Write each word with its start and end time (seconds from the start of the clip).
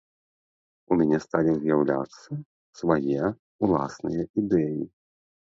У 0.93 0.97
мяне 1.01 1.19
сталі 1.25 1.51
з'яўляцца 1.59 2.39
свае 2.79 3.23
ўласныя 3.67 4.21
ідэі. 4.45 4.81